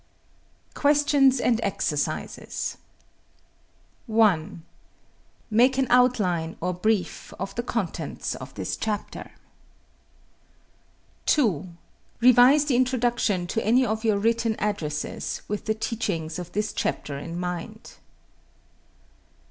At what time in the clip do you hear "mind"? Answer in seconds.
17.39-17.97